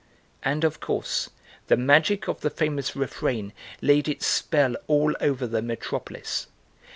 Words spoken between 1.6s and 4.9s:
the magic of the famous refrain laid its spell